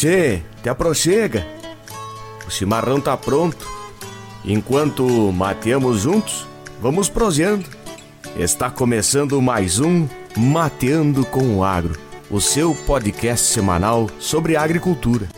[0.00, 1.46] Tchê, te aproxega.
[2.48, 3.68] O chimarrão tá pronto.
[4.42, 6.46] Enquanto mateamos juntos,
[6.80, 7.66] vamos proseando.
[8.34, 15.28] Está começando mais um Mateando com o Agro, o seu podcast semanal sobre agricultura.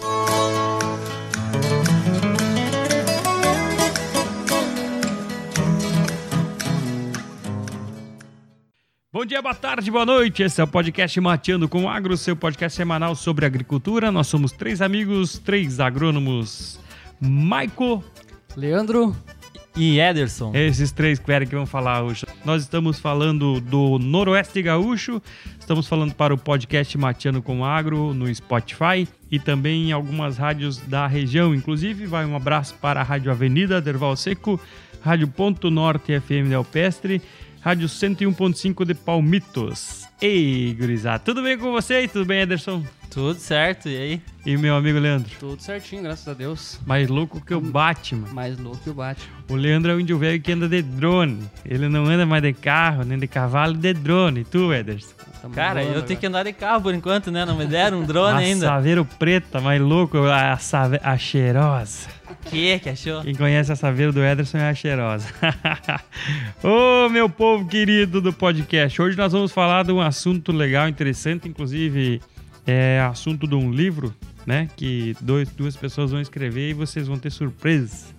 [9.42, 10.42] Dia, boa tarde, boa noite.
[10.42, 14.12] Esse é o podcast Mateando com o Agro, seu podcast semanal sobre agricultura.
[14.12, 16.78] Nós somos três amigos, três agrônomos.
[17.20, 18.02] Maico,
[18.56, 19.14] Leandro
[19.76, 20.52] e Ederson.
[20.54, 22.24] Esses três que que vão falar hoje.
[22.44, 25.20] Nós estamos falando do Noroeste Gaúcho,
[25.58, 30.38] estamos falando para o podcast Mateando com o Agro no Spotify e também em algumas
[30.38, 31.54] rádios da região.
[31.54, 34.60] Inclusive, vai um abraço para a Rádio Avenida Derval Seco,
[35.00, 37.20] Rádio Ponto Norte FM de Alpestre
[37.62, 40.04] Rádio 101.5 de Palmitos.
[40.20, 42.10] Ei, gurizada, tudo bem com vocês?
[42.10, 42.84] Tudo bem, Ederson?
[43.12, 44.22] Tudo certo, e aí?
[44.46, 45.30] E meu amigo Leandro?
[45.38, 46.80] Tudo certinho, graças a Deus.
[46.86, 48.26] Mais louco que o Batman.
[48.32, 49.28] Mais louco que o Batman.
[49.50, 51.42] O Leandro é o índio velho que anda de drone.
[51.62, 54.40] Ele não anda mais de carro, nem de cavalo, de drone.
[54.40, 55.12] E tu, Ederson?
[55.54, 56.02] Cara, eu agora.
[56.06, 57.44] tenho que andar de carro por enquanto, né?
[57.44, 58.66] Não me deram um drone ainda.
[58.66, 60.98] Saveiro preta, mais louco, a, save...
[61.02, 62.08] a cheirosa.
[62.46, 63.20] Que que achou?
[63.20, 65.28] Quem conhece a saveira do Ederson é a cheirosa.
[66.64, 69.02] Ô, oh, meu povo querido do podcast.
[69.02, 72.22] Hoje nós vamos falar de um assunto legal, interessante, inclusive
[72.66, 74.14] é assunto de um livro,
[74.46, 74.68] né?
[74.76, 78.14] Que dois, duas pessoas vão escrever e vocês vão ter surpresas.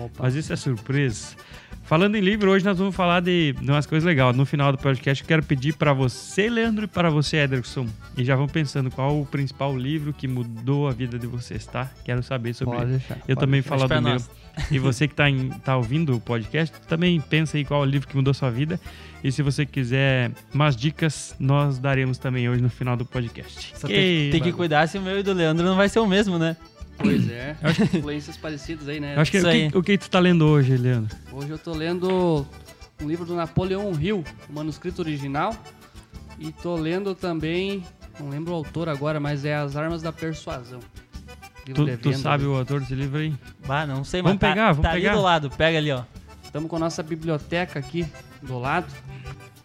[0.00, 0.24] Opa.
[0.24, 1.36] Mas isso é surpresa.
[1.84, 4.34] Falando em livro, hoje nós vamos falar de, de umas coisas legais.
[4.34, 7.86] No final do podcast, eu quero pedir para você, Leandro, e para você, Ederson.
[8.16, 11.90] E já vão pensando qual o principal livro que mudou a vida de vocês, tá?
[12.02, 12.90] Quero saber sobre pode.
[12.92, 14.16] Deixar, eu também falar do meu.
[14.70, 15.24] E você que está
[15.62, 18.80] tá ouvindo o podcast, também pensa aí qual o livro que mudou a sua vida.
[19.22, 23.74] E se você quiser mais dicas, nós daremos também hoje no final do podcast.
[23.76, 26.06] Só tem, tem que cuidar se o meu e do Leandro não vai ser o
[26.06, 26.56] mesmo, né?
[26.96, 29.16] Pois é, acho que influências parecidas aí, né?
[29.16, 31.14] acho que, o, que, o que tu tá lendo hoje, Leandro?
[31.32, 32.46] Hoje eu tô lendo
[33.00, 35.54] um livro do Napoleão Hill, o manuscrito original.
[36.38, 37.84] E tô lendo também,
[38.18, 40.80] não lembro o autor agora, mas é As Armas da Persuasão.
[41.64, 43.32] Tu, tu, sabe o autor desse livro aí?
[43.66, 45.10] Bah, não sei, vamos mas pegar, tá, vamos tá pegar.
[45.10, 46.02] ali do lado, pega ali, ó.
[46.42, 48.06] Estamos com a nossa biblioteca aqui
[48.42, 48.86] do lado.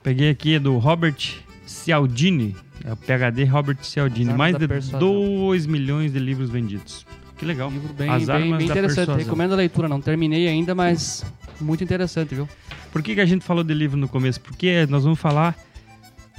[0.01, 1.17] Peguei aqui é do Robert
[1.65, 7.05] Cialdini, é o PhD Robert Cialdini, mais de 2 milhões de livros vendidos.
[7.39, 7.69] Que legal.
[7.69, 9.11] Livro bem, As bem, bem interessante.
[9.17, 9.87] Recomendo a leitura.
[9.87, 11.25] Não terminei ainda, mas
[11.59, 12.47] muito interessante, viu?
[12.91, 14.41] Por que, que a gente falou de livro no começo?
[14.41, 15.55] Porque nós vamos falar.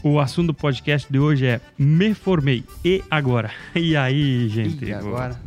[0.03, 2.65] O assunto do podcast de hoje é Me Formei.
[2.85, 3.51] E agora?
[3.75, 4.83] E aí, gente?
[4.85, 5.39] E agora?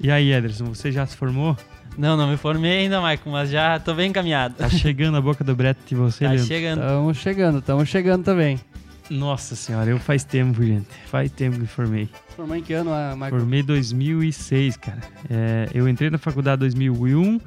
[0.00, 1.56] E aí, Ederson, você já se formou?
[1.98, 4.54] Não, não me formei ainda, Maicon, mas já tô bem encaminhado.
[4.54, 6.46] Tá chegando a boca do brete de você, Tá Leandro?
[6.46, 6.80] chegando.
[6.80, 8.60] Estamos chegando, estamos chegando também.
[9.10, 10.86] Nossa senhora, eu faz tempo, gente.
[11.06, 12.08] Faz tempo que me formei.
[12.36, 13.36] Formou em que ano, Marco?
[13.36, 15.00] Formei em 2006, cara.
[15.28, 17.40] É, eu entrei na faculdade em 2001.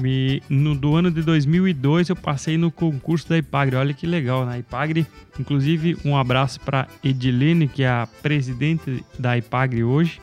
[0.00, 3.76] Me, no, do ano de 2002 eu passei no concurso da Ipagre.
[3.76, 4.58] Olha que legal, na né?
[4.60, 5.06] Ipagre.
[5.38, 10.22] Inclusive, um abraço para Edilene, que é a presidente da Ipagre hoje.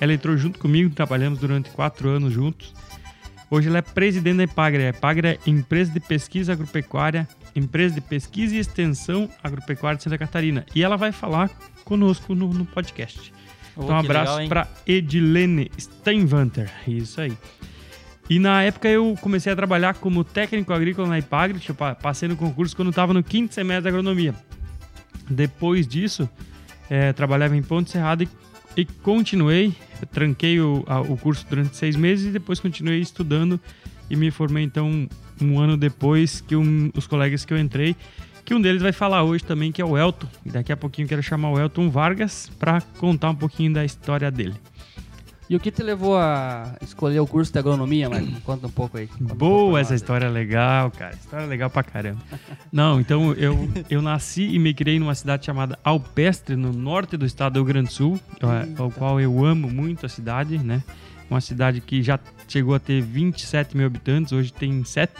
[0.00, 2.74] Ela entrou junto comigo, trabalhamos durante quatro anos juntos.
[3.50, 4.86] Hoje ela é presidente da Ipagre.
[4.86, 10.18] A Ipagre é Empresa de Pesquisa Agropecuária empresa de pesquisa e extensão agropecuária de Santa
[10.18, 10.64] Catarina.
[10.74, 11.50] E ela vai falar
[11.84, 13.32] conosco no, no podcast.
[13.76, 16.70] Oh, então, um abraço para Edilene Steinvanter.
[16.86, 17.32] Isso aí.
[18.28, 21.60] E na época eu comecei a trabalhar como técnico agrícola na Ipagre,
[22.00, 24.34] passei no concurso quando estava no quinto semestre da agronomia.
[25.28, 26.28] Depois disso,
[26.88, 28.28] é, trabalhava em Ponte Serrada e,
[28.76, 29.74] e continuei,
[30.06, 33.60] tranquei o, a, o curso durante seis meses e depois continuei estudando
[34.08, 35.08] e me formei então
[35.40, 37.96] um ano depois que um, os colegas que eu entrei,
[38.44, 40.26] que um deles vai falar hoje também, que é o Elton.
[40.44, 44.30] E daqui a pouquinho quero chamar o Elton Vargas para contar um pouquinho da história
[44.30, 44.54] dele.
[45.50, 48.38] E o que te levou a escolher o curso de agronomia, Marcos?
[48.46, 49.08] Conta um pouco aí.
[49.18, 51.12] Boa, um essa história é legal, cara.
[51.12, 52.20] História é legal pra caramba.
[52.70, 57.26] Não, então eu, eu nasci e me criei numa cidade chamada Alpestre, no norte do
[57.26, 58.20] estado do Rio Grande do Sul,
[58.78, 60.84] ao qual eu amo muito a cidade, né?
[61.28, 62.16] Uma cidade que já
[62.46, 65.12] chegou a ter 27 mil habitantes, hoje tem 7.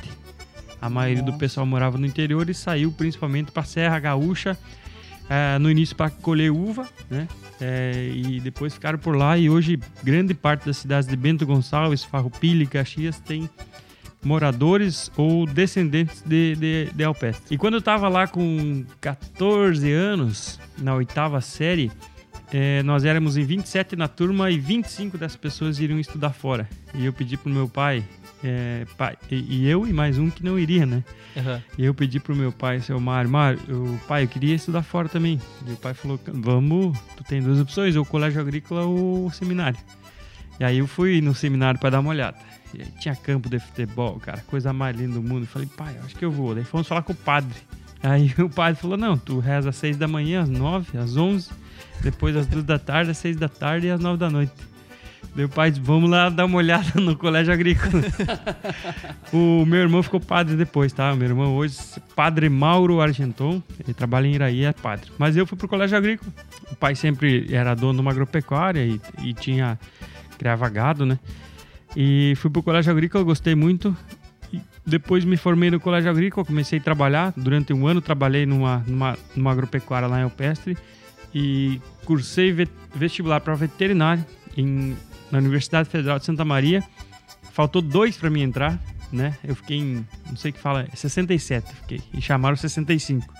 [0.80, 1.32] A maioria Nossa.
[1.32, 4.56] do pessoal morava no interior e saiu principalmente para Serra Gaúcha,
[5.30, 7.28] é, no início para colher uva, né?
[7.60, 12.02] É, e depois ficaram por lá e hoje grande parte das cidades de Bento Gonçalves,
[12.02, 13.48] Farroupilha e Caxias tem
[14.24, 17.54] moradores ou descendentes de, de, de Alpestre.
[17.54, 21.92] E quando eu estava lá com 14 anos, na oitava série,
[22.52, 26.68] é, nós éramos em 27 na turma e 25 das pessoas iriam estudar fora.
[26.94, 28.04] E eu pedi pro meu pai,
[28.42, 31.04] é, pai e, e, eu e mais um que não iria, né?
[31.36, 31.60] Uhum.
[31.78, 35.08] E eu pedi pro meu pai, seu Mário, Mário, eu, pai, eu queria estudar fora
[35.08, 35.40] também.
[35.66, 39.78] E o pai falou, vamos, tu tem duas opções, ou colégio agrícola ou seminário.
[40.58, 42.36] E aí eu fui no seminário para dar uma olhada.
[42.74, 45.42] E aí tinha campo de futebol, cara, coisa mais linda do mundo.
[45.42, 46.54] Eu falei, pai, acho que eu vou.
[46.54, 47.56] Daí fomos falar com o padre.
[48.02, 51.48] Aí o padre falou, não, tu reza às seis da manhã, às nove, às onze
[52.02, 54.52] depois às duas da tarde, às seis da tarde e às nove da noite.
[55.34, 58.02] Meu pai disse, vamos lá dar uma olhada no colégio agrícola.
[59.32, 61.12] o meu irmão ficou padre depois, tá?
[61.12, 61.76] O meu irmão hoje,
[62.16, 65.10] padre Mauro Argenton, ele trabalha em Iraí, é padre.
[65.18, 66.32] Mas eu fui pro colégio agrícola.
[66.70, 69.78] O pai sempre era dono de uma agropecuária e, e tinha,
[70.36, 71.18] criava gado, né?
[71.96, 73.96] E fui pro colégio agrícola, gostei muito.
[74.52, 77.32] E depois me formei no colégio agrícola, comecei a trabalhar.
[77.36, 80.76] Durante um ano trabalhei numa, numa, numa agropecuária lá em Alpestre
[81.34, 82.54] e cursei
[82.94, 84.24] vestibular para veterinário
[84.56, 84.96] em,
[85.30, 86.82] na Universidade Federal de Santa Maria.
[87.52, 88.78] Faltou dois para mim entrar,
[89.12, 89.36] né?
[89.44, 93.32] Eu fiquei em, não sei o que fala, 67, fiquei, e chamaram 65.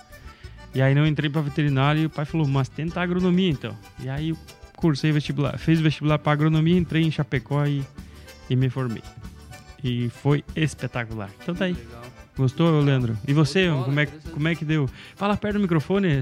[0.73, 3.77] E aí não entrei para veterinário e o pai falou, mas tenta agronomia então.
[3.99, 4.37] E aí eu
[4.75, 7.83] cursei vestibular, fiz vestibular para agronomia, entrei em Chapecó e,
[8.49, 9.03] e me formei.
[9.83, 11.29] E foi espetacular.
[11.41, 11.75] Então tá aí.
[12.37, 13.17] Gostou, Leandro?
[13.27, 14.89] E você, como é, como é que deu?
[15.15, 16.21] Fala perto do microfone,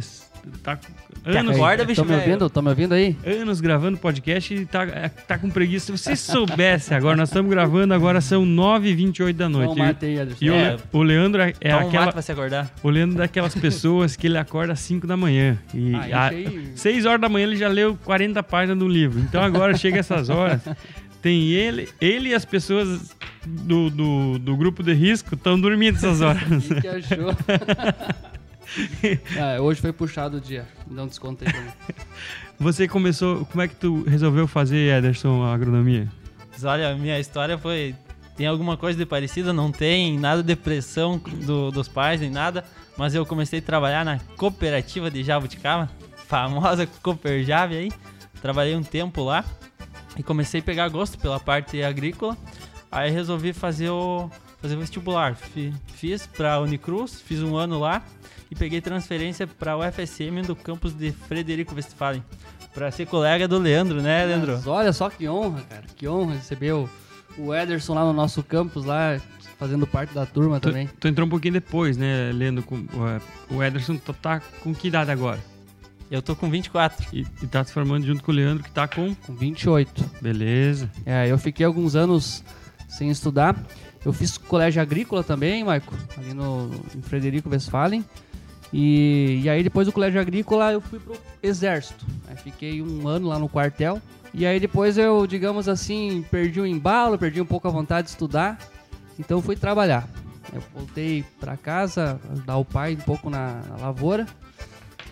[0.63, 0.79] tá
[1.25, 1.55] anos.
[1.55, 2.49] Guarda, bicho, me ouvindo?
[2.49, 3.15] Tô me ouvindo aí?
[3.25, 5.85] Anos gravando podcast e tá, é, tá com preguiça.
[5.85, 9.69] Se você soubesse agora, nós estamos gravando, agora são 9h28 da noite.
[9.69, 12.09] Não, matei, e, e é, o, Leandro é, é aquela.
[12.09, 12.71] Um pra se acordar.
[12.81, 15.57] O Leandro é daquelas pessoas que ele acorda às 5 da manhã.
[15.73, 16.31] E ah,
[16.75, 19.19] 6 horas da manhã ele já leu 40 páginas do livro.
[19.19, 20.61] Então agora chega essas horas.
[21.21, 26.21] Tem ele, ele e as pessoas do, do, do grupo de risco estão dormindo essas
[26.21, 26.41] horas.
[26.81, 27.35] que achou?
[29.37, 30.65] ah, hoje foi puxado o dia.
[30.89, 31.69] Não descontei mim.
[32.59, 33.45] Você começou.
[33.45, 36.07] Como é que tu resolveu fazer, Ederson, a agronomia?
[36.63, 37.95] Olha, minha história foi.
[38.35, 39.51] Tem alguma coisa de parecida?
[39.51, 42.63] Não tem nada de pressão do, dos pais, nem nada.
[42.97, 45.89] Mas eu comecei a trabalhar na cooperativa de Jabuticaba,
[46.27, 47.91] famosa Cooperjave aí.
[48.41, 49.43] Trabalhei um tempo lá
[50.19, 52.37] e comecei a pegar gosto pela parte agrícola.
[52.91, 54.29] Aí resolvi fazer o,
[54.61, 55.35] fazer o vestibular.
[55.95, 58.03] Fiz para Unicruz, fiz um ano lá
[58.51, 62.21] e peguei transferência para o FSM do campus de Frederico Westphalen.
[62.73, 64.53] Para ser colega do Leandro, né, Leandro?
[64.53, 65.83] Mas olha só que honra, cara.
[65.95, 66.89] Que honra receber o,
[67.37, 69.19] o Ederson lá no nosso campus, lá
[69.57, 70.89] fazendo parte da turma tu, também.
[70.99, 72.63] Tu entrou um pouquinho depois, né, Leandro?
[72.63, 72.85] Com,
[73.49, 75.39] o Ederson tá com que idade agora?
[76.09, 77.07] Eu tô com 24.
[77.13, 79.13] E, e tá se formando junto com o Leandro, que tá com?
[79.13, 80.09] Com 28.
[80.21, 80.89] Beleza.
[81.05, 82.43] É, eu fiquei alguns anos
[82.87, 83.55] sem estudar.
[84.03, 88.03] Eu fiz colégio agrícola também, Maico, ali no, em Frederico Westphalen.
[88.71, 92.05] E, e aí depois do colégio agrícola eu fui pro exército.
[92.27, 94.01] Aí fiquei um ano lá no quartel.
[94.33, 98.11] E aí depois eu, digamos assim, perdi o embalo, perdi um pouco a vontade de
[98.11, 98.59] estudar.
[99.17, 100.07] Então fui trabalhar.
[100.53, 104.25] Eu voltei para casa, ajudar o pai um pouco na, na lavoura,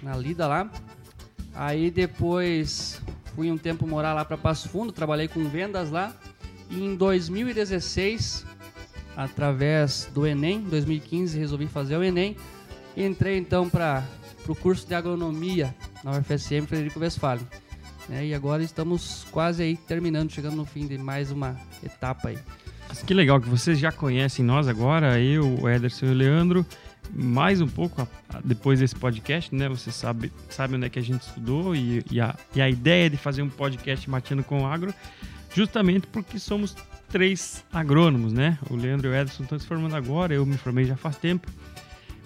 [0.01, 0.69] na lida lá.
[1.53, 3.01] Aí depois
[3.35, 6.15] fui um tempo morar lá para Passo Fundo, trabalhei com vendas lá.
[6.69, 8.45] E em 2016,
[9.15, 12.35] através do Enem, 2015 resolvi fazer o Enem
[13.05, 14.03] entrei então para
[14.47, 17.45] o curso de agronomia na UFSM Frederico Westphalen.
[18.09, 18.27] Né?
[18.27, 22.39] E agora estamos quase aí terminando, chegando no fim de mais uma etapa aí.
[23.05, 26.65] Que legal que vocês já conhecem nós agora, eu, o Ederson e o Leandro.
[27.13, 28.07] Mais um pouco
[28.43, 29.69] depois desse podcast, né?
[29.69, 33.09] Você sabe, sabe onde é que a gente estudou e, e, a, e a ideia
[33.09, 34.93] de fazer um podcast Mateando com Agro,
[35.53, 36.75] justamente porque somos
[37.09, 38.57] três agrônomos, né?
[38.69, 41.49] O Leandro e o Ederson estão se formando agora, eu me formei já faz tempo.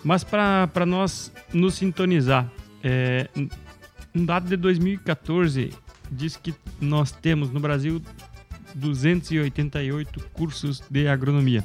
[0.03, 2.51] Mas para nós nos sintonizar,
[2.83, 3.29] é,
[4.15, 5.71] um dado de 2014
[6.11, 8.01] diz que nós temos no Brasil
[8.75, 11.63] 288 cursos de agronomia.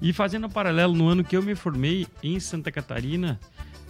[0.00, 3.38] E fazendo um paralelo, no ano que eu me formei em Santa Catarina,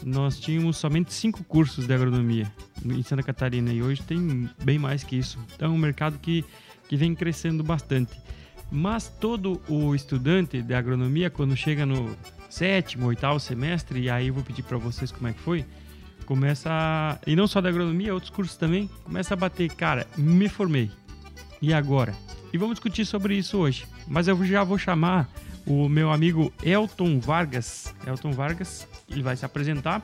[0.03, 2.51] nós tínhamos somente cinco cursos de agronomia
[2.85, 5.39] em Santa Catarina e hoje tem bem mais que isso.
[5.55, 6.45] Então é um mercado que,
[6.89, 8.19] que vem crescendo bastante.
[8.71, 12.17] Mas todo o estudante de agronomia, quando chega no
[12.49, 15.65] sétimo, oitavo semestre, e aí eu vou pedir para vocês como é que foi,
[16.25, 20.49] começa, a, e não só da agronomia, outros cursos também, começa a bater, cara, me
[20.49, 20.91] formei,
[21.61, 22.15] e agora?
[22.53, 23.87] E vamos discutir sobre isso hoje.
[24.07, 25.29] Mas eu já vou chamar
[25.69, 27.95] o meu amigo Elton Vargas.
[28.07, 30.03] Elton Vargas, ele vai se apresentar,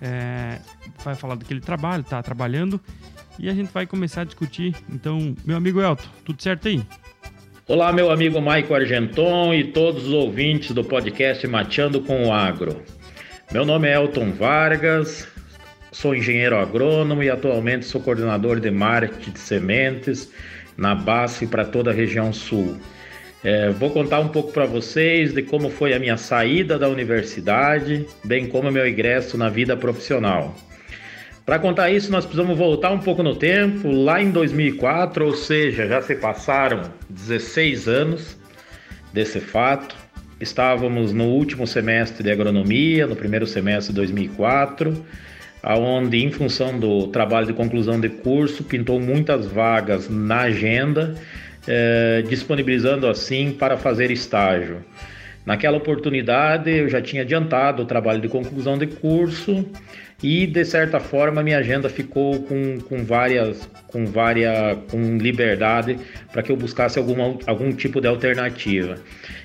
[0.00, 0.58] é,
[1.04, 2.80] vai falar do que ele trabalha, está trabalhando,
[3.38, 4.74] e a gente vai começar a discutir.
[4.88, 6.82] Então, meu amigo Elton, tudo certo aí?
[7.68, 12.82] Olá, meu amigo Maico Argenton e todos os ouvintes do podcast Mateando com o Agro.
[13.52, 15.28] Meu nome é Elton Vargas,
[15.92, 20.32] sou engenheiro agrônomo e atualmente sou coordenador de marketing de sementes
[20.76, 22.78] na base para toda a região sul.
[23.44, 28.06] É, vou contar um pouco para vocês de como foi a minha saída da universidade,
[28.24, 30.56] bem como meu ingresso na vida profissional.
[31.44, 35.86] Para contar isso, nós precisamos voltar um pouco no tempo, lá em 2004, ou seja,
[35.86, 38.34] já se passaram 16 anos
[39.12, 39.94] desse fato.
[40.40, 45.04] Estávamos no último semestre de agronomia, no primeiro semestre de 2004,
[45.62, 51.14] aonde em função do trabalho de conclusão de curso pintou muitas vagas na agenda,
[51.66, 54.84] eh, disponibilizando assim para fazer estágio.
[55.44, 59.66] Naquela oportunidade eu já tinha adiantado o trabalho de conclusão de curso
[60.22, 65.98] e de certa forma minha agenda ficou com, com várias com várias com liberdade
[66.32, 68.96] para que eu buscasse alguma, algum tipo de alternativa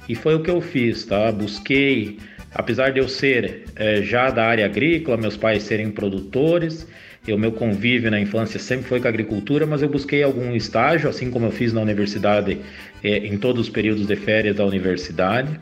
[0.07, 2.17] e foi o que eu fiz tá busquei
[2.53, 6.87] apesar de eu ser é, já da área agrícola meus pais serem produtores
[7.27, 11.09] o meu convívio na infância sempre foi com a agricultura, mas eu busquei algum estágio,
[11.09, 12.59] assim como eu fiz na universidade,
[13.03, 15.59] é, em todos os períodos de férias da universidade.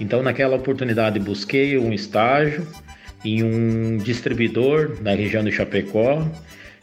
[0.00, 2.66] Então, naquela oportunidade, busquei um estágio
[3.24, 6.26] em um distribuidor na região de Chapecó,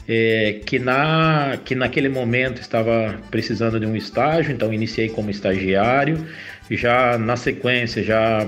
[0.08, 6.26] é, que, na, que naquele momento estava precisando de um estágio, então iniciei como estagiário,
[6.72, 8.48] já na sequência já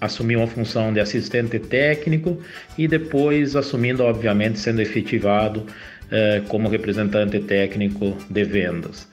[0.00, 2.40] assumi uma função de assistente técnico
[2.76, 5.66] e depois assumindo, obviamente, sendo efetivado
[6.10, 9.08] é, como representante técnico de vendas.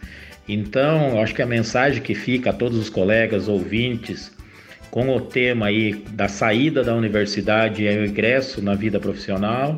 [0.48, 4.36] Então, acho que a mensagem que fica a todos os colegas ouvintes
[4.96, 9.78] com o tema aí da saída da universidade e o ingresso na vida profissional,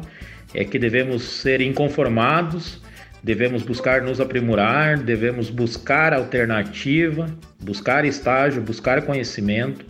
[0.53, 2.79] é que devemos ser inconformados,
[3.23, 7.27] devemos buscar nos aprimorar, devemos buscar alternativa,
[7.59, 9.83] buscar estágio, buscar conhecimento.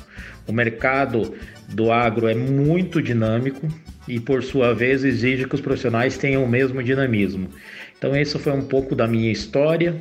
[0.47, 1.35] O mercado
[1.69, 3.67] do agro é muito dinâmico
[4.07, 7.49] e, por sua vez, exige que os profissionais tenham o mesmo dinamismo.
[7.97, 9.95] Então, esse foi um pouco da minha história,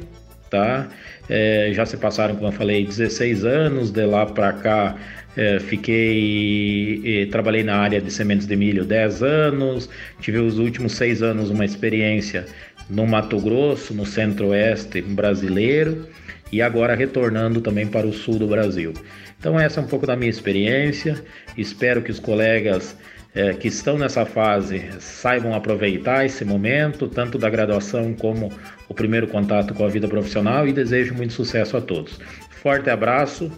[0.48, 0.88] tá?
[1.28, 4.96] É, já se passaram, como eu falei, 16 anos, de lá para cá
[5.36, 9.88] é, fiquei, trabalhei na área de sementes de milho 10 anos,
[10.18, 12.46] tive os últimos seis anos uma experiência
[12.88, 16.08] no Mato Grosso, no centro-oeste brasileiro,
[16.52, 18.92] e agora retornando também para o sul do Brasil.
[19.38, 21.22] Então essa é um pouco da minha experiência,
[21.56, 22.96] espero que os colegas
[23.34, 28.50] é, que estão nessa fase saibam aproveitar esse momento, tanto da graduação como
[28.88, 32.18] o primeiro contato com a vida profissional e desejo muito sucesso a todos.
[32.62, 33.52] Forte abraço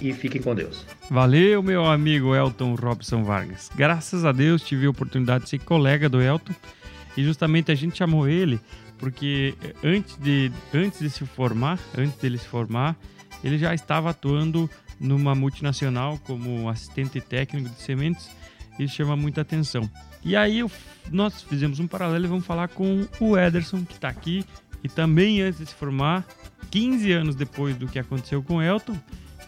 [0.00, 0.86] e fiquem com Deus.
[1.10, 3.70] Valeu, meu amigo Elton Robson Vargas.
[3.74, 6.54] Graças a Deus tive a oportunidade de ser colega do Elton
[7.16, 8.60] e justamente a gente chamou ele
[8.98, 12.96] porque antes de, antes de se formar, antes dele se formar,
[13.42, 18.30] ele já estava atuando numa multinacional como assistente técnico de sementes
[18.78, 19.88] isso chama muita atenção.
[20.24, 20.64] E aí
[21.10, 24.44] nós fizemos um paralelo e vamos falar com o Ederson, que está aqui,
[24.82, 26.26] e também antes de se formar,
[26.70, 28.96] 15 anos depois do que aconteceu com o Elton,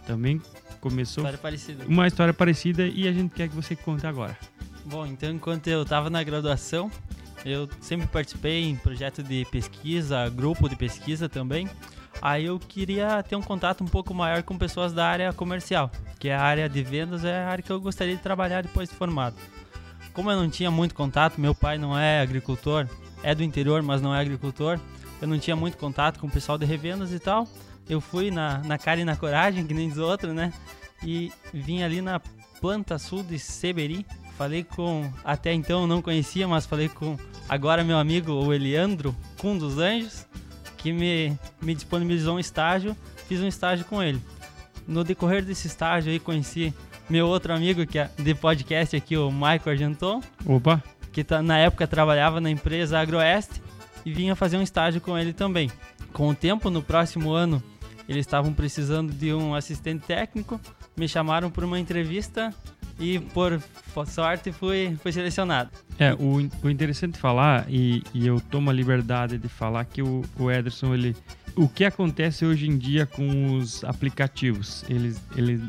[0.06, 0.40] também
[0.80, 4.36] começou história uma história parecida e a gente quer que você conte agora.
[4.84, 6.90] Bom, então enquanto eu estava na graduação,
[7.46, 11.68] eu sempre participei em projeto de pesquisa, grupo de pesquisa também.
[12.20, 16.28] Aí eu queria ter um contato um pouco maior com pessoas da área comercial, que
[16.28, 19.36] a área de vendas, é a área que eu gostaria de trabalhar depois de formado.
[20.12, 22.88] Como eu não tinha muito contato, meu pai não é agricultor,
[23.22, 24.80] é do interior, mas não é agricultor,
[25.22, 27.46] eu não tinha muito contato com o pessoal de revendas e tal.
[27.88, 30.52] Eu fui na, na cara e na coragem, que nem os outros, né?
[31.02, 32.20] E vim ali na
[32.60, 34.04] planta sul de Seberi.
[34.36, 37.16] Falei com, até então não conhecia, mas falei com
[37.48, 40.26] agora meu amigo, o Eliandro, com dos Anjos
[40.76, 44.20] que me, me disponibilizou um estágio, fiz um estágio com ele.
[44.86, 46.72] No decorrer desse estágio aí conheci
[47.10, 50.22] meu outro amigo que é de podcast aqui, o Michael Argenton.
[50.44, 50.82] Opa!
[51.12, 53.60] Que tá, na época trabalhava na empresa Agroeste
[54.04, 55.70] e vinha fazer um estágio com ele também.
[56.12, 57.60] Com o tempo, no próximo ano,
[58.08, 60.60] eles estavam precisando de um assistente técnico,
[60.96, 62.54] me chamaram para uma entrevista
[62.98, 63.60] e por
[64.06, 65.70] sorte fui, fui selecionado.
[65.98, 70.22] É, o, o interessante falar, e, e eu tomo a liberdade de falar que o,
[70.38, 71.16] o Ederson, ele,
[71.54, 74.84] o que acontece hoje em dia com os aplicativos?
[74.88, 75.60] Eles, eles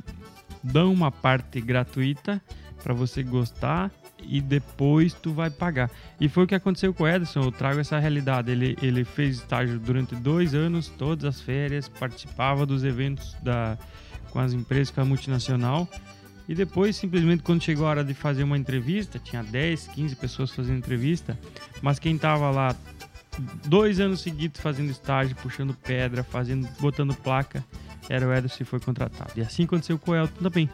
[0.63, 2.41] dão uma parte gratuita
[2.83, 3.91] para você gostar
[4.21, 5.89] e depois tu vai pagar.
[6.19, 8.51] E foi o que aconteceu com o Ederson, eu trago essa realidade.
[8.51, 13.77] Ele, ele fez estágio durante dois anos, todas as férias, participava dos eventos da,
[14.31, 15.87] com as empresas, com a multinacional
[16.47, 20.51] e depois, simplesmente, quando chegou a hora de fazer uma entrevista, tinha 10, 15 pessoas
[20.51, 21.37] fazendo entrevista,
[21.81, 22.75] mas quem tava lá
[23.65, 27.63] dois anos seguidos fazendo estágio, puxando pedra, fazendo, botando placa,
[28.09, 29.31] era o Ederson que foi contratado.
[29.35, 30.69] E assim aconteceu com o Elton também.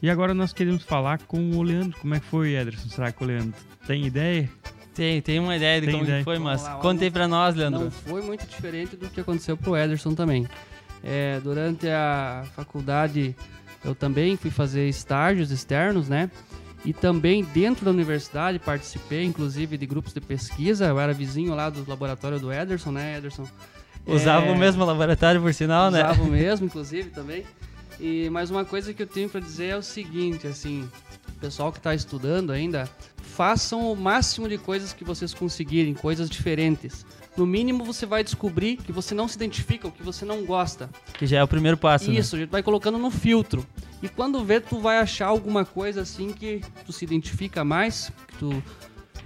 [0.00, 1.98] E agora nós queremos falar com o Leandro.
[1.98, 2.88] Como é que foi, Ederson?
[2.88, 3.54] Será que o Leandro
[3.86, 4.48] tem ideia?
[4.94, 6.18] Tem, tem uma ideia de Tem como ideia.
[6.20, 7.84] que foi, mas lá, contei pra nós, Leandro.
[7.84, 10.46] Não foi muito diferente do que aconteceu pro Ederson também.
[11.04, 13.36] É, durante a faculdade,
[13.86, 16.30] eu também fui fazer estágios externos, né?
[16.84, 20.86] E também dentro da universidade participei, inclusive, de grupos de pesquisa.
[20.86, 23.46] Eu era vizinho lá do laboratório do Ederson, né, Ederson?
[24.06, 26.00] Usava É, o mesmo laboratório, por sinal, né?
[26.02, 27.44] Usava o mesmo, inclusive, também.
[27.98, 30.88] E mais uma coisa que eu tenho pra dizer é o seguinte, assim,
[31.40, 37.06] pessoal que tá estudando ainda, façam o máximo de coisas que vocês conseguirem, coisas diferentes.
[37.36, 40.88] No mínimo você vai descobrir que você não se identifica, o que você não gosta.
[41.14, 42.18] Que já é o primeiro passo, né?
[42.18, 43.66] Isso, a gente vai colocando no filtro.
[44.02, 48.38] E quando vê, tu vai achar alguma coisa assim que tu se identifica mais, que
[48.38, 48.62] tu,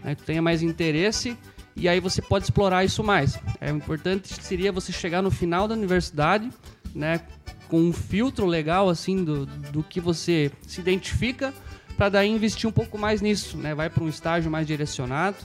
[0.02, 1.36] né, tu tenha mais interesse,
[1.76, 3.38] e aí você pode explorar isso mais.
[3.60, 6.50] É importante seria você chegar no final da universidade,
[6.94, 7.20] né,
[7.68, 11.54] com um filtro legal assim do, do que você se identifica,
[11.96, 13.74] para daí investir um pouco mais nisso, né?
[13.74, 15.36] Vai para um estágio mais direcionado.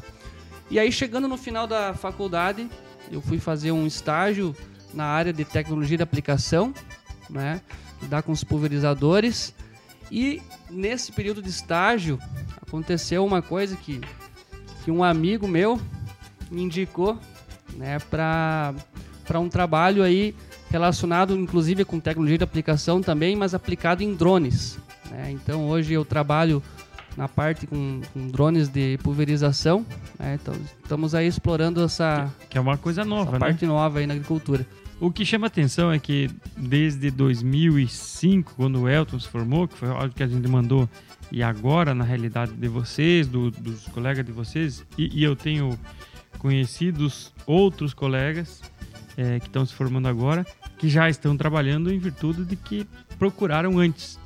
[0.70, 2.70] E aí chegando no final da faculdade,
[3.12, 4.56] eu fui fazer um estágio
[4.94, 6.74] na área de tecnologia de aplicação,
[7.30, 7.62] né?
[8.02, 9.54] Lidar com os pulverizadores.
[10.12, 12.20] E nesse período de estágio
[12.62, 14.02] aconteceu uma coisa que,
[14.84, 15.80] que um amigo meu
[16.50, 17.20] me indicou,
[17.74, 18.74] né, para
[19.40, 20.36] um trabalho aí
[20.70, 24.78] relacionado inclusive com tecnologia de aplicação também, mas aplicado em drones.
[25.10, 25.32] né?
[25.32, 26.62] Então hoje eu trabalho
[27.18, 29.86] na parte com, com drones de pulverização.
[30.20, 30.38] Né?
[30.42, 30.54] Então
[30.84, 33.40] estamos aí explorando essa, Que é uma coisa nova, né?
[33.40, 34.66] parte nova aí na agricultura.
[35.00, 39.90] O que chama atenção é que desde 2005, quando o Elton se formou, que foi
[39.90, 40.90] o áudio que a gente mandou,
[41.32, 45.78] e agora, na realidade de vocês, do- dos colegas de vocês, e, e eu tenho
[46.40, 48.62] conhecidos outros colegas
[49.18, 50.46] eh, que estão se formando agora,
[50.78, 54.20] que já estão trabalhando em virtude de que procuraram antes.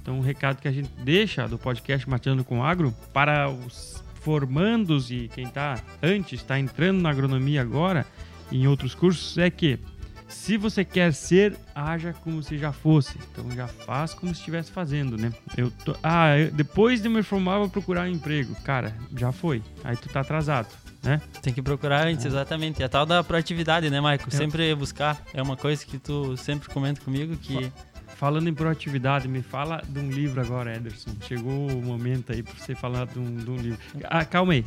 [0.00, 4.02] Então, o recado que a gente deixa do podcast Mateando com Agro para os
[4.36, 8.04] formandos e quem está antes, está entrando na agronomia agora,
[8.50, 9.78] em outros cursos, é que
[10.26, 13.16] se você quer ser, haja como se já fosse.
[13.30, 15.32] Então já faz como se estivesse fazendo, né?
[15.56, 18.52] Eu tô, ah, eu- depois de me formar, vou procurar um emprego.
[18.64, 19.62] Cara, já foi.
[19.84, 20.66] Aí tu tá atrasado,
[21.04, 21.22] né?
[21.40, 22.82] Tem que procurar antes, exatamente.
[22.82, 24.28] É a tal da proatividade, né, Maico?
[24.28, 24.36] É.
[24.36, 25.22] Sempre buscar.
[25.32, 27.70] É uma coisa que tu sempre comenta comigo que
[28.18, 31.10] Falando em proatividade, me fala de um livro agora, Ederson.
[31.26, 33.78] Chegou o momento aí pra você falar de um, de um livro.
[34.04, 34.64] Ah, calma aí.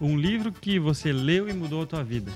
[0.00, 2.30] Um livro que você leu e mudou a tua vida.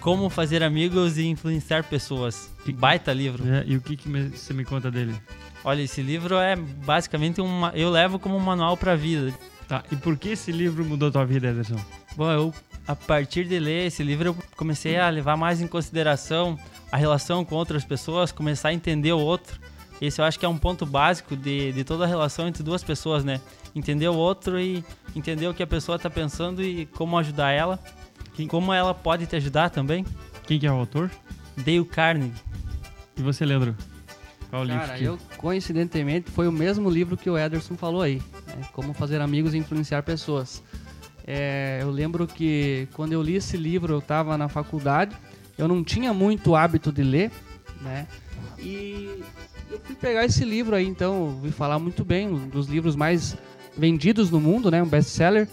[0.00, 2.50] como fazer amigos e influenciar pessoas.
[2.64, 3.42] Que baita livro.
[3.44, 3.64] né?
[3.66, 5.14] E o que, que me- você me conta dele?
[5.64, 7.72] Olha, esse livro é basicamente uma.
[7.74, 9.34] Eu levo como um manual pra vida.
[9.66, 11.76] Tá, e por que esse livro mudou a tua vida, Ederson?
[12.16, 12.54] Bom, eu,
[12.86, 16.58] a partir de ler esse livro, eu comecei a levar mais em consideração
[16.92, 19.58] a relação com outras pessoas, começar a entender o outro.
[20.00, 22.84] Esse eu acho que é um ponto básico de, de toda a relação entre duas
[22.84, 23.40] pessoas, né?
[23.74, 24.84] Entender o outro e
[25.14, 27.78] entender o que a pessoa tá pensando e como ajudar ela.
[28.48, 30.06] Como ela pode te ajudar também.
[30.46, 31.10] Quem que é o autor?
[31.56, 32.32] Dale Carnegie.
[33.16, 33.74] E você, Leandro?
[34.48, 34.80] Qual livro?
[34.80, 38.64] Cara, que- eu coincidentemente foi o mesmo livro que o Ederson falou aí, né?
[38.72, 40.62] Como fazer amigos e influenciar pessoas.
[41.26, 45.14] É, eu lembro que quando eu li esse livro eu estava na faculdade,
[45.58, 47.30] eu não tinha muito hábito de ler,
[47.82, 48.06] né?
[48.58, 49.22] E
[49.70, 53.36] eu fui pegar esse livro aí, então ouvi falar muito bem, um dos livros mais
[53.76, 54.82] vendidos no mundo, né?
[54.82, 55.48] Um best-seller.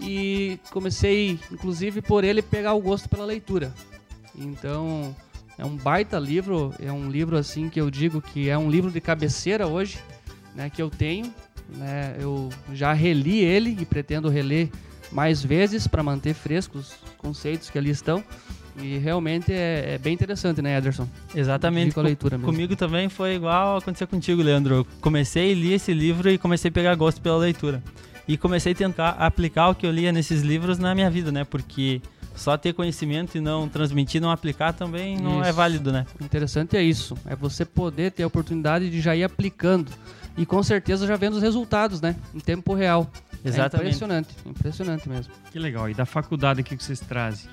[0.00, 3.72] E comecei, inclusive, por ele pegar o gosto pela leitura.
[4.34, 5.14] Então,
[5.58, 8.90] é um baita livro, é um livro assim que eu digo que é um livro
[8.90, 9.98] de cabeceira hoje,
[10.54, 11.32] né, que eu tenho,
[11.76, 12.16] né?
[12.18, 14.70] Eu já reli ele e pretendo reler
[15.12, 18.24] mais vezes para manter frescos os conceitos que ali estão.
[18.78, 21.08] E realmente é, é bem interessante, né, Ederson?
[21.34, 21.86] Exatamente.
[21.86, 22.52] Indico a leitura mesmo.
[22.52, 24.74] Comigo também foi igual aconteceu contigo, Leandro.
[24.74, 27.82] Eu comecei, li esse livro e comecei a pegar gosto pela leitura.
[28.28, 31.44] E comecei a tentar aplicar o que eu lia nesses livros na minha vida, né?
[31.44, 32.00] Porque
[32.34, 35.56] só ter conhecimento e não transmitir, não aplicar também não é Isso.
[35.56, 36.06] válido, né?
[36.18, 39.90] O interessante é isso, é você poder ter a oportunidade de já ir aplicando
[40.38, 43.10] e com certeza já vendo os resultados, né, em tempo real.
[43.44, 43.88] É Exatamente.
[43.88, 45.32] impressionante, impressionante mesmo.
[45.50, 45.88] Que legal.
[45.88, 47.48] E da faculdade, o que que vocês trazem?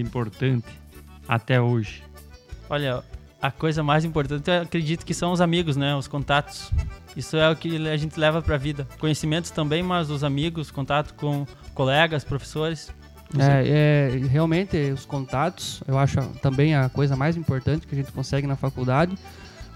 [0.00, 0.66] Importante
[1.28, 2.02] até hoje?
[2.68, 3.02] Olha,
[3.40, 5.94] a coisa mais importante eu acredito que são os amigos, né?
[5.94, 6.70] Os contatos.
[7.16, 8.86] Isso é o que a gente leva pra vida.
[8.98, 12.90] Conhecimentos também, mas os amigos, contato com colegas, professores.
[13.38, 18.12] É, é, realmente, os contatos, eu acho também a coisa mais importante que a gente
[18.12, 19.16] consegue na faculdade.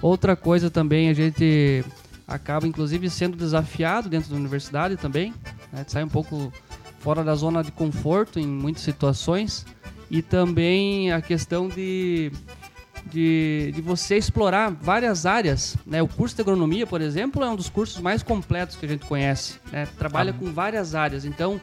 [0.00, 1.84] Outra coisa também, a gente
[2.28, 5.32] acaba inclusive sendo desafiado dentro da universidade também,
[5.72, 6.52] né, de sair um pouco
[6.98, 9.64] fora da zona de conforto em muitas situações.
[10.10, 12.30] E também a questão de,
[13.06, 15.76] de, de você explorar várias áreas.
[15.86, 16.02] Né?
[16.02, 19.04] O curso de agronomia, por exemplo, é um dos cursos mais completos que a gente
[19.06, 19.58] conhece.
[19.72, 19.86] né?
[19.98, 21.24] Trabalha com várias áreas.
[21.24, 21.60] Então,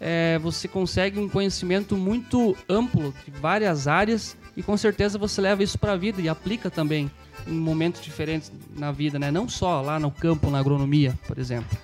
[0.00, 5.62] é, você consegue um conhecimento muito amplo de várias áreas e com certeza você leva
[5.62, 7.10] isso para a vida e aplica também
[7.46, 9.30] em momentos diferentes na vida, né?
[9.30, 11.76] Não só lá no campo, na agronomia, por exemplo.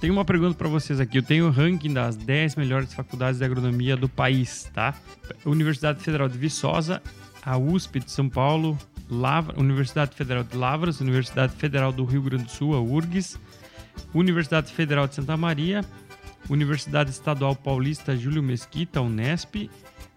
[0.00, 1.18] Tenho uma pergunta para vocês aqui.
[1.18, 4.94] Eu tenho o ranking das 10 melhores faculdades de agronomia do país, tá?
[5.44, 7.02] Universidade Federal de Viçosa,
[7.42, 8.78] a USP de São Paulo,
[9.08, 13.38] Lavra, Universidade Federal de Lavras, Universidade Federal do Rio Grande do Sul, a URGS,
[14.12, 15.82] Universidade Federal de Santa Maria,
[16.50, 19.70] Universidade Estadual Paulista Júlio Mesquita, Unesp,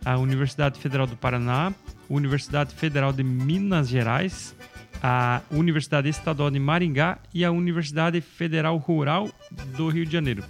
[0.04, 1.74] a Universidade Federal do Paraná,
[2.10, 4.56] Universidade Federal de Minas Gerais,
[5.02, 9.30] a Universidade Estadual de Maringá e a Universidade Federal Rural
[9.76, 10.44] do Rio de Janeiro.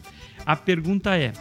[0.46, 1.34] A pergunta é: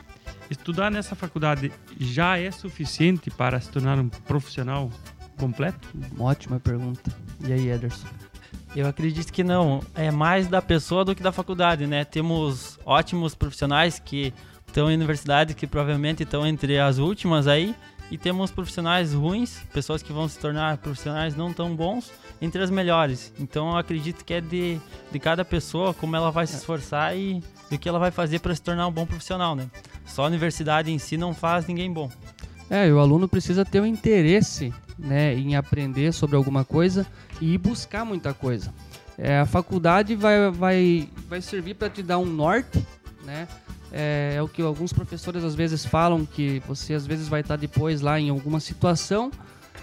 [0.51, 4.91] estudar nessa faculdade já é suficiente para se tornar um profissional
[5.39, 5.89] completo?
[6.19, 7.11] Ótima pergunta.
[7.47, 8.09] E aí, Ederson?
[8.77, 9.83] Eu acredito que não.
[9.95, 12.05] É mais da pessoa do que da faculdade, né?
[12.05, 14.33] Temos ótimos profissionais que
[14.67, 17.75] estão em universidade, que provavelmente estão entre as últimas aí.
[18.11, 22.71] E temos profissionais ruins, pessoas que vão se tornar profissionais não tão bons, entre as
[22.71, 23.33] melhores.
[23.39, 24.79] Então eu acredito que é de,
[25.11, 28.55] de cada pessoa, como ela vai se esforçar e o que ela vai fazer para
[28.55, 29.69] se tornar um bom profissional, né?
[30.07, 32.11] Só a universidade em si não faz ninguém bom.
[32.71, 37.07] É, o aluno precisa ter um interesse né, em aprender sobre alguma coisa
[37.41, 38.73] e buscar muita coisa.
[39.17, 42.85] É, a faculdade vai, vai, vai servir para te dar um norte,
[43.25, 43.49] né?
[43.91, 47.57] É, é, o que alguns professores às vezes falam que você às vezes vai estar
[47.57, 49.31] depois lá em alguma situação,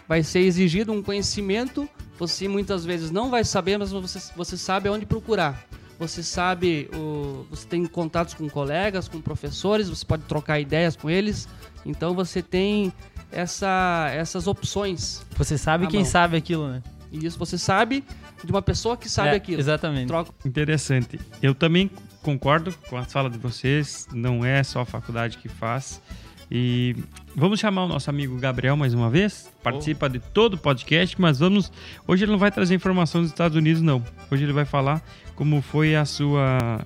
[0.07, 4.89] vai ser exigido um conhecimento, você muitas vezes não vai saber, mas você, você sabe
[4.89, 5.65] aonde procurar.
[5.97, 11.09] Você sabe, o, você tem contatos com colegas, com professores, você pode trocar ideias com
[11.09, 11.47] eles.
[11.85, 12.91] Então você tem
[13.31, 15.25] essa, essas opções.
[15.37, 16.09] Você sabe quem mão.
[16.09, 16.83] sabe aquilo, né?
[17.11, 18.03] E isso você sabe
[18.43, 19.59] de uma pessoa que sabe é, aquilo.
[19.59, 20.07] Exatamente.
[20.07, 20.31] Troca.
[20.43, 21.19] Interessante.
[21.41, 21.89] Eu também
[22.21, 24.07] concordo com a fala de vocês.
[24.11, 26.01] Não é só a faculdade que faz.
[26.49, 26.95] E
[27.35, 29.51] vamos chamar o nosso amigo Gabriel mais uma vez.
[29.63, 30.09] Participa oh.
[30.09, 31.71] de todo o podcast, mas vamos.
[32.07, 34.03] Hoje ele não vai trazer informação dos Estados Unidos, não.
[34.31, 35.01] Hoje ele vai falar
[35.35, 36.79] como foi a sua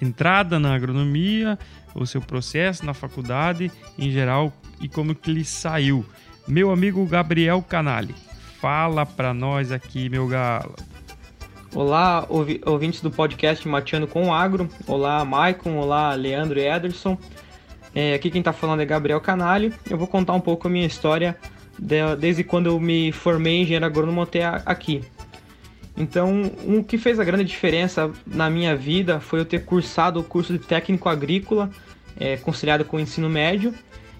[0.00, 1.58] entrada na agronomia,
[1.94, 6.04] o seu processo na faculdade em geral e como que ele saiu.
[6.48, 8.14] Meu amigo Gabriel Canali,
[8.60, 10.74] fala para nós aqui, meu galo.
[11.74, 12.26] Olá,
[12.66, 14.68] ouvintes do podcast Mateando com o Agro.
[14.86, 15.76] Olá, Maicon.
[15.76, 17.16] Olá, Leandro e Ederson.
[17.94, 19.72] É, aqui quem está falando é Gabriel Canali.
[19.88, 21.36] Eu vou contar um pouco a minha história
[21.78, 25.02] de, desde quando eu me formei em engenheiro agrônomo até aqui.
[25.96, 30.24] Então, o que fez a grande diferença na minha vida foi eu ter cursado o
[30.24, 31.70] curso de técnico agrícola,
[32.18, 33.74] é, conciliado com o ensino médio,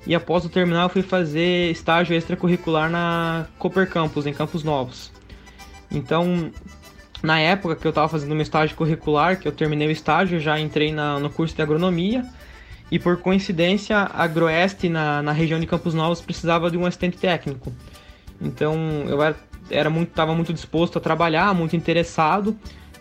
[0.06, 5.10] e após o terminal eu fui fazer estágio extracurricular na Cooper Campus, em Campos Novos.
[5.90, 6.50] Então,
[7.22, 10.58] na época que eu estava fazendo meu estágio curricular, que eu terminei o estágio, já
[10.58, 12.24] entrei na, no curso de agronomia,
[12.92, 17.16] e por coincidência, a Agroeste, na, na região de Campos Novos, precisava de um assistente
[17.16, 17.72] técnico.
[18.38, 18.76] Então,
[19.08, 19.34] eu era
[19.70, 22.54] era muito, estava muito disposto a trabalhar, muito interessado.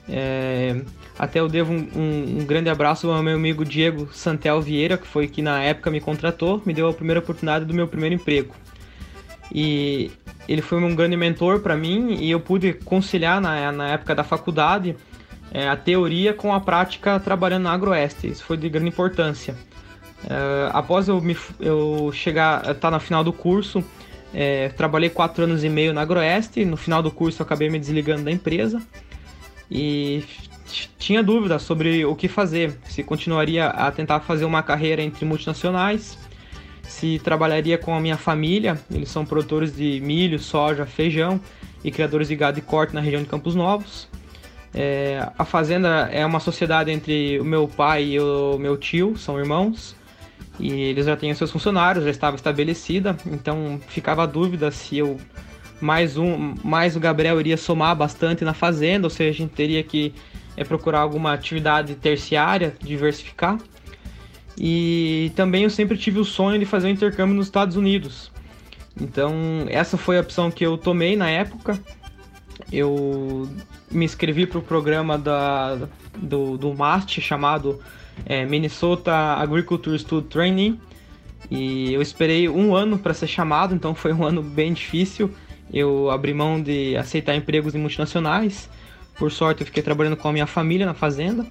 [0.08, 0.82] É,
[1.20, 5.06] até eu devo um, um, um, grande abraço ao meu amigo Diego Santel Vieira, que
[5.06, 8.56] foi que na época me contratou, me deu a primeira oportunidade do meu primeiro emprego.
[9.54, 10.10] E
[10.48, 14.24] ele foi um grande mentor para mim e eu pude conciliar na, na época da
[14.24, 14.96] faculdade
[15.54, 18.28] é, a teoria com a prática trabalhando na Agroeste.
[18.28, 19.56] Isso foi de grande importância.
[20.30, 23.84] É, após eu, me, eu chegar, estar tá na final do curso,
[24.34, 26.64] é, trabalhei quatro anos e meio na Agroeste.
[26.66, 28.82] No final do curso, eu acabei me desligando da empresa
[29.70, 30.24] e
[30.98, 32.78] tinha dúvida sobre o que fazer.
[32.86, 36.18] Se continuaria a tentar fazer uma carreira entre multinacionais,
[36.84, 38.80] se trabalharia com a minha família.
[38.90, 41.40] Eles são produtores de milho, soja, feijão
[41.84, 44.08] e criadores de gado e corte na região de Campos Novos.
[44.74, 49.38] É, a fazenda é uma sociedade entre o meu pai e o meu tio, são
[49.38, 49.96] irmãos.
[50.62, 55.20] E eles já tinham seus funcionários, já estava estabelecida, então ficava a dúvida se eu
[55.82, 59.82] mais um, mais o Gabriel iria somar bastante na fazenda, ou seja, a gente teria
[59.82, 60.14] que
[60.56, 63.58] é, procurar alguma atividade terciária, diversificar.
[64.56, 68.32] E também eu sempre tive o sonho de fazer um intercâmbio nos Estados Unidos.
[69.00, 69.34] Então,
[69.70, 71.80] essa foi a opção que eu tomei na época.
[72.72, 73.50] Eu
[73.90, 77.82] me inscrevi para o programa da, do, do MAST chamado
[78.26, 80.80] é, Minnesota Agriculture Student Training
[81.50, 85.32] e eu esperei um ano para ser chamado, então foi um ano bem difícil.
[85.74, 88.70] Eu abri mão de aceitar empregos em multinacionais.
[89.18, 91.46] Por sorte, eu fiquei trabalhando com a minha família na fazenda.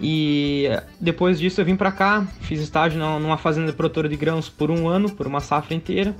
[0.00, 0.68] E
[1.00, 4.88] depois disso, eu vim para cá, fiz estágio numa fazenda produtora de grãos por um
[4.88, 6.14] ano, por uma safra inteira.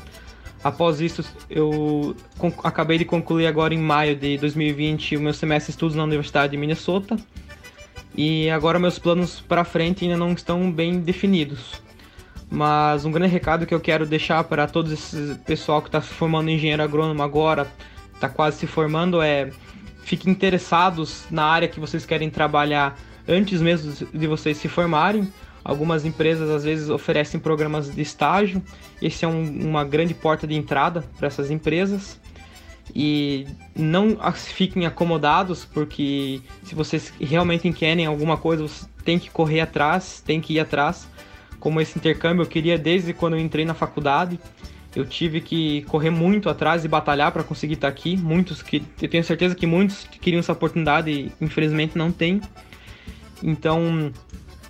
[0.62, 2.16] Após isso, eu
[2.62, 6.53] acabei de concluir agora em maio de 2020 o meu semestre de estudos na Universidade
[6.53, 7.16] de Minnesota.
[8.16, 11.83] E agora meus planos para frente ainda não estão bem definidos.
[12.50, 16.09] Mas um grande recado que eu quero deixar para todos esse pessoal que está se
[16.14, 17.66] formando engenheiro agrônomo agora,
[18.14, 19.50] está quase se formando, é
[20.05, 22.96] fiquem interessados na área que vocês querem trabalhar
[23.27, 25.27] antes mesmo de vocês se formarem.
[25.64, 28.62] Algumas empresas às vezes oferecem programas de estágio.
[29.00, 32.20] Esse é um, uma grande porta de entrada para essas empresas.
[32.94, 39.61] E não fiquem acomodados, porque se vocês realmente querem alguma coisa, você tem que correr
[39.61, 41.09] atrás, tem que ir atrás.
[41.61, 44.38] Como esse intercâmbio, eu queria desde quando eu entrei na faculdade.
[44.94, 48.16] Eu tive que correr muito atrás e batalhar para conseguir estar aqui.
[48.16, 52.40] Muitos que eu tenho certeza que muitos queriam essa oportunidade e infelizmente não tem.
[53.42, 54.12] Então,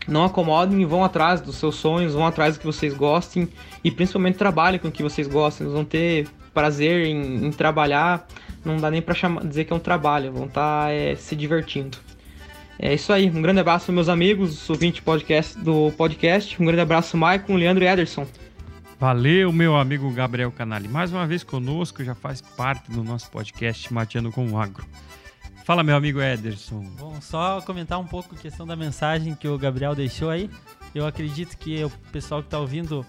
[0.09, 3.49] não acomodem, vão atrás dos seus sonhos, vão atrás do que vocês gostem
[3.83, 5.67] e principalmente trabalhem com o que vocês gostem.
[5.67, 8.27] Vocês vão ter prazer em, em trabalhar,
[8.65, 9.15] não dá nem para
[9.45, 11.99] dizer que é um trabalho, vão estar tá, é, se divertindo.
[12.79, 17.17] É isso aí, um grande abraço meus amigos, ouvintes podcast, do podcast, um grande abraço
[17.17, 18.27] Maicon, Leandro e Ederson.
[18.99, 23.93] Valeu, meu amigo Gabriel Canali, mais uma vez conosco, já faz parte do nosso podcast
[23.93, 24.85] Mateando com o Agro.
[25.65, 26.83] Fala, meu amigo Ederson.
[26.99, 30.51] Bom, só comentar um pouco a questão da mensagem que o Gabriel deixou aí.
[30.95, 33.05] Eu acredito que o pessoal que está ouvindo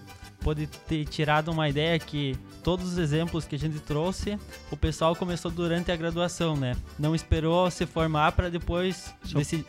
[0.46, 4.38] pode ter tirado uma ideia que todos os exemplos que a gente trouxe,
[4.70, 6.76] o pessoal começou durante a graduação, né?
[6.96, 9.12] Não esperou se formar para depois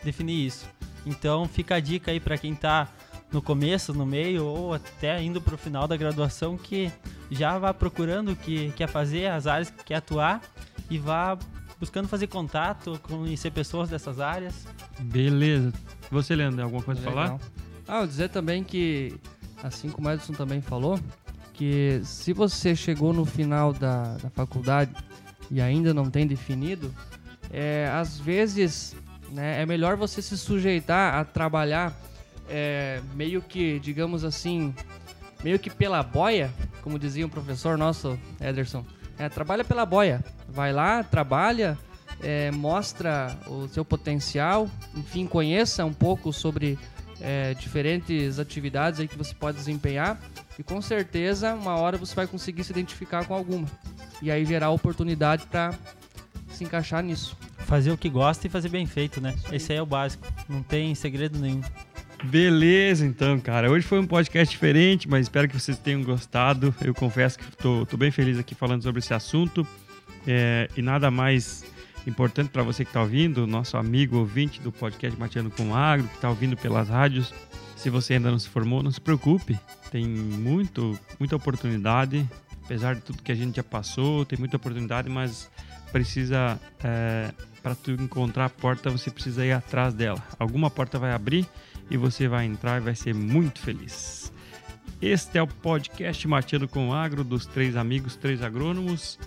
[0.04, 0.68] definir isso.
[1.04, 2.86] Então fica a dica aí para quem está
[3.32, 6.92] no começo, no meio ou até indo para o final da graduação que
[7.28, 10.40] já vá procurando o que quer fazer, as áreas que quer atuar
[10.88, 11.36] e vá
[11.80, 14.64] buscando fazer contato, conhecer pessoas dessas áreas.
[15.00, 15.72] Beleza.
[16.08, 17.40] Você, Leandro, alguma coisa para falar?
[17.88, 19.18] Ah, eu dizer também que,
[19.62, 20.98] assim como o Edson também falou,
[21.54, 24.92] que se você chegou no final da, da faculdade
[25.50, 26.94] e ainda não tem definido,
[27.50, 28.94] é, às vezes
[29.30, 31.92] né, é melhor você se sujeitar a trabalhar
[32.48, 34.74] é, meio que, digamos assim,
[35.42, 38.84] meio que pela boia, como dizia um professor nosso, Ederson.
[39.18, 40.24] É, trabalha pela boia.
[40.48, 41.76] Vai lá, trabalha,
[42.22, 46.78] é, mostra o seu potencial, enfim, conheça um pouco sobre
[47.20, 50.20] é, diferentes atividades aí que você pode desempenhar
[50.58, 53.66] e com certeza uma hora você vai conseguir se identificar com alguma
[54.20, 55.74] e aí gerar oportunidade para
[56.50, 57.36] se encaixar nisso.
[57.66, 59.34] Fazer o que gosta e fazer bem feito, né?
[59.52, 61.62] Esse aí é o básico, não tem segredo nenhum.
[62.24, 63.70] Beleza, então, cara.
[63.70, 66.74] Hoje foi um podcast diferente, mas espero que vocês tenham gostado.
[66.80, 69.66] Eu confesso que estou bem feliz aqui falando sobre esse assunto.
[70.26, 71.64] É, e nada mais
[72.08, 76.14] importante para você que está ouvindo, nosso amigo ouvinte do podcast Mateando com Agro, que
[76.14, 77.32] está ouvindo pelas rádios.
[77.76, 79.58] Se você ainda não se formou, não se preocupe.
[79.90, 82.28] Tem muito, muita oportunidade.
[82.64, 85.50] Apesar de tudo que a gente já passou, tem muita oportunidade, mas
[85.92, 87.30] precisa, é,
[87.62, 90.22] para tu encontrar a porta, você precisa ir atrás dela.
[90.38, 91.46] Alguma porta vai abrir
[91.90, 94.32] e você vai entrar e vai ser muito feliz.
[95.00, 99.18] Este é o podcast Mateando com Agro dos três amigos, três agrônomos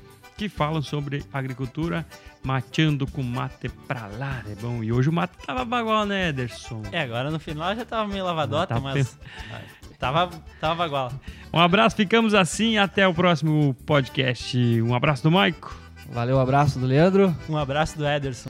[0.41, 2.03] que falam sobre agricultura,
[2.41, 4.83] mateando com mate pra lá, é bom.
[4.83, 6.81] E hoje o mate tava bagual, né, Ederson?
[6.91, 9.19] É, agora no final já tava meio lavadota, tá mas
[9.99, 11.11] tava, tava bagual.
[11.53, 14.57] Um abraço, ficamos assim, até o próximo podcast.
[14.81, 15.79] Um abraço do Maico.
[16.09, 17.35] Valeu, um abraço do Leandro.
[17.47, 18.49] Um abraço do Ederson.